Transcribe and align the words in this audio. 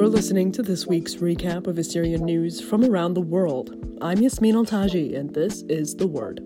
You're 0.00 0.08
listening 0.08 0.50
to 0.52 0.62
this 0.62 0.86
week's 0.86 1.16
recap 1.16 1.66
of 1.66 1.76
Assyrian 1.76 2.24
news 2.24 2.58
from 2.58 2.86
around 2.86 3.12
the 3.12 3.20
world. 3.20 3.98
I'm 4.00 4.22
Yasmin 4.22 4.54
Altaji, 4.54 5.14
and 5.14 5.34
this 5.34 5.60
is 5.68 5.94
The 5.94 6.06
Word. 6.06 6.40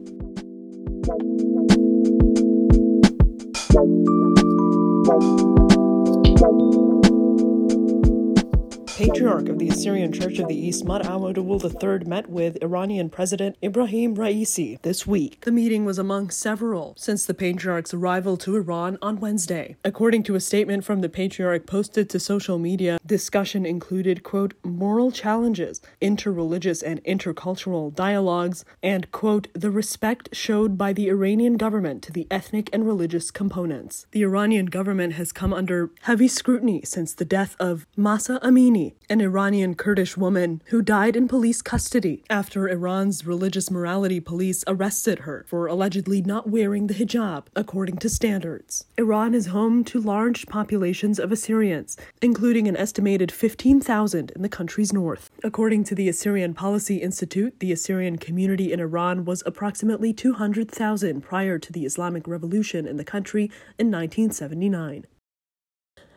Patriarch 8.97 9.49
of 9.49 9.59
the 9.59 9.71
Assyrian 9.71 10.13
Church 10.13 10.39
of 10.39 10.47
the 10.47 10.55
East, 10.55 10.85
Mar 10.85 11.03
Awa 11.05 11.33
III, 11.37 12.07
met 12.07 12.31
with 12.31 12.63
Iranian 12.63 13.11
President 13.11 13.57
Ebrahim 13.61 14.15
Raisi 14.15 14.81
this 14.83 15.05
week. 15.05 15.41
The 15.41 15.51
meeting 15.51 15.85
was 15.85 15.99
among 15.99 16.31
several 16.31 16.95
since 16.97 17.27
the 17.27 17.35
Patriarch's 17.35 17.93
arrival 17.93 18.37
to 18.37 18.55
Iran 18.55 18.97
on 19.03 19.19
Wednesday. 19.19 19.75
According 19.85 20.23
to 20.25 20.37
a 20.37 20.41
statement 20.41 20.85
from 20.85 21.01
the 21.01 21.09
Patriarch 21.09 21.67
posted 21.67 22.09
to 22.11 22.21
social 22.21 22.57
media, 22.57 23.01
discussion 23.05 23.67
included, 23.67 24.23
quote, 24.23 24.55
moral 24.63 25.11
challenges, 25.11 25.81
interreligious 26.01 26.81
and 26.81 27.03
intercultural 27.03 27.93
dialogues, 27.93 28.65
and, 28.81 29.11
quote, 29.11 29.49
the 29.55 29.73
respect 29.73 30.29
showed 30.33 30.79
by 30.79 30.93
the 30.93 31.09
Iranian 31.09 31.57
government 31.57 32.01
to 32.05 32.13
the 32.13 32.29
ethnic 32.31 32.71
and 32.73 32.87
religious 32.87 33.33
components. 33.33 34.07
The 34.13 34.23
Iranian 34.23 34.67
government 34.67 35.15
has 35.15 35.33
come 35.33 35.53
under 35.53 35.91
heavy 36.03 36.29
scrutiny 36.29 36.83
since 36.85 37.13
the 37.13 37.25
death 37.25 37.57
of 37.59 37.89
Mahsa 37.97 38.39
Amini 38.41 38.84
an 39.09 39.21
Iranian 39.21 39.75
Kurdish 39.75 40.17
woman 40.17 40.61
who 40.67 40.83
died 40.83 41.17
in 41.17 41.29
police 41.29 41.63
custody 41.63 42.25
after 42.29 42.69
Iran's 42.69 43.25
religious 43.27 43.71
morality 43.71 44.21
police 44.21 44.65
arrested 44.67 45.21
her 45.21 45.45
for 45.49 45.67
allegedly 45.67 46.21
not 46.21 46.49
wearing 46.49 46.87
the 46.87 46.95
hijab 46.95 47.47
according 47.55 47.99
to 47.99 48.09
standards. 48.09 48.85
Iran 48.99 49.35
is 49.35 49.47
home 49.47 49.85
to 49.85 50.01
large 50.01 50.47
populations 50.47 51.19
of 51.19 51.33
Assyrians, 51.33 51.97
including 52.21 52.69
an 52.69 52.77
estimated 52.77 53.31
15,000 53.31 54.33
in 54.35 54.43
the 54.43 54.49
country's 54.49 54.93
north. 54.93 55.31
According 55.43 55.85
to 55.85 55.95
the 55.95 56.09
Assyrian 56.09 56.55
Policy 56.55 56.97
Institute, 56.97 57.61
the 57.61 57.73
Assyrian 57.73 58.19
community 58.19 58.73
in 58.73 58.81
Iran 58.81 59.25
was 59.25 59.43
approximately 59.47 60.13
200,000 60.13 61.21
prior 61.21 61.59
to 61.59 61.73
the 61.73 61.85
Islamic 61.85 62.27
Revolution 62.27 62.87
in 62.87 62.97
the 62.97 63.05
country 63.05 63.45
in 63.79 63.91
1979. 63.91 65.07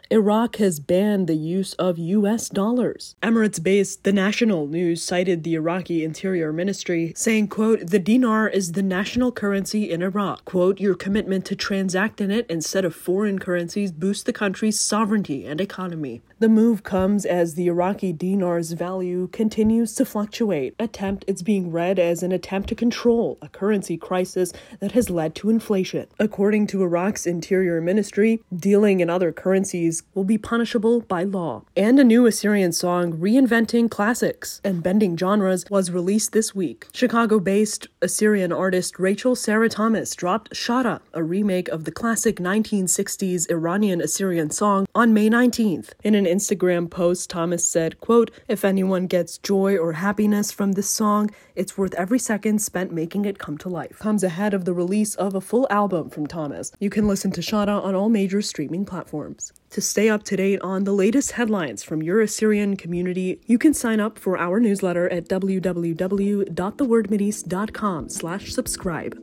Iraq 0.09 0.55
has 0.55 0.80
banned 0.80 1.27
the 1.27 1.36
use 1.36 1.73
of 1.73 1.97
U.S. 1.97 2.47
dollars. 2.47 3.16
Emirates 3.22 3.61
based 3.61 4.05
The 4.05 4.14
National 4.14 4.66
News 4.66 5.03
cited 5.03 5.44
the 5.44 5.55
Iraqi 5.55 6.03
Interior 6.03 6.53
Ministry 6.53 7.11
saying, 7.16 7.49
quote, 7.49 7.88
the 7.88 7.99
dinar 7.99 8.47
is 8.47 8.72
the 8.72 8.83
national 8.83 9.33
currency 9.33 9.91
in 9.91 10.02
Iraq. 10.02 10.45
Quote, 10.45 10.80
your 10.80 10.95
commitment 10.95 11.44
to 11.45 11.58
transact 11.58 12.22
in 12.22 12.31
it 12.31 12.45
instead 12.49 12.86
of 12.86 12.95
foreign 12.95 13.38
currencies 13.38 13.91
boosts 13.91 14.23
the 14.23 14.31
country's 14.31 14.80
sovereignty 14.80 15.45
and 15.45 15.59
economy. 15.59 16.21
The 16.39 16.47
move 16.47 16.83
comes 16.83 17.25
as 17.25 17.55
the 17.55 17.67
Iraqi 17.67 18.14
dinar's 18.14 18.73
value 18.73 19.27
continues 19.30 19.95
to 19.95 20.05
fluctuate. 20.05 20.75
Attempt 20.80 21.25
it's 21.27 21.42
being 21.42 21.71
read 21.71 21.97
as 21.97 22.21
an 22.21 22.31
attempt 22.31 22.69
to 22.69 22.75
control 22.75 23.39
a 23.42 23.49
currency 23.49 23.97
crisis 23.97 24.53
that 24.80 24.92
has 24.92 25.09
led 25.09 25.33
to 25.36 25.49
inflation. 25.49 26.08
According 26.19 26.67
to 26.67 26.83
Iraq's 26.83 27.25
Interior 27.25 27.81
Ministry, 27.81 28.44
dealing 28.55 28.99
in 28.99 29.09
other 29.09 29.31
currencies 29.31 29.96
will 30.13 30.23
be 30.23 30.37
punishable 30.37 31.01
by 31.01 31.23
law. 31.23 31.63
And 31.75 31.99
a 31.99 32.03
new 32.03 32.25
Assyrian 32.25 32.73
song 32.73 33.13
reinventing 33.13 33.89
classics 33.89 34.61
and 34.63 34.83
bending 34.83 35.17
genres 35.17 35.65
was 35.69 35.91
released 35.91 36.31
this 36.31 36.55
week. 36.55 36.87
Chicago 36.93 37.39
based 37.39 37.87
Assyrian 38.01 38.51
artist 38.51 38.99
Rachel 38.99 39.35
Sarah 39.35 39.69
Thomas 39.69 40.15
dropped 40.15 40.51
Shada, 40.51 41.01
a 41.13 41.23
remake 41.23 41.67
of 41.69 41.83
the 41.83 41.91
classic 41.91 42.37
1960s 42.37 43.49
Iranian 43.49 44.01
Assyrian 44.01 44.49
song, 44.49 44.85
on 44.93 45.13
May 45.13 45.29
19th. 45.29 45.91
In 46.03 46.15
an 46.15 46.25
Instagram 46.25 46.89
post, 46.89 47.29
Thomas 47.29 47.67
said, 47.67 47.99
quote, 47.99 48.31
If 48.47 48.63
anyone 48.63 49.07
gets 49.07 49.37
joy 49.37 49.77
or 49.77 49.93
happiness 49.93 50.51
from 50.51 50.73
this 50.73 50.89
song, 50.89 51.29
it's 51.55 51.77
worth 51.77 51.93
every 51.95 52.19
second 52.19 52.61
spent 52.61 52.91
making 52.91 53.25
it 53.25 53.39
come 53.39 53.57
to 53.59 53.69
life. 53.69 53.99
Comes 53.99 54.23
ahead 54.23 54.53
of 54.53 54.65
the 54.65 54.73
release 54.73 55.15
of 55.15 55.36
a 55.36 55.41
full 55.41 55.67
album 55.69 56.09
from 56.09 56.27
Thomas. 56.27 56.71
You 56.80 56.89
can 56.89 57.07
listen 57.07 57.31
to 57.31 57.41
Shada 57.41 57.83
on 57.83 57.95
all 57.95 58.09
major 58.09 58.41
streaming 58.41 58.86
platforms. 58.86 59.52
To 59.72 59.82
stay 59.82 60.08
up 60.10 60.23
to 60.23 60.38
date 60.38 60.61
on 60.61 60.86
the 60.86 60.94
latest 60.94 61.33
headlines 61.33 61.83
from 61.83 62.02
your 62.02 62.22
Assyrian 62.22 62.78
community, 62.78 63.42
you 63.45 63.58
can 63.58 63.73
sign 63.73 64.00
up 64.00 64.17
for 64.17 64.38
our 64.38 64.58
newsletter 64.60 65.10
at 65.10 65.28
www.thewordmideast.com 65.28 68.10
slash 68.10 68.54
subscribe. 68.54 69.20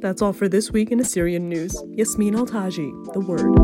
That's 0.00 0.22
all 0.22 0.32
for 0.32 0.48
this 0.48 0.70
week 0.70 0.92
in 0.92 1.00
Assyrian 1.00 1.48
news. 1.48 1.74
Yasmin 1.90 2.34
Altaji, 2.34 3.12
The 3.14 3.20
Word. 3.20 3.58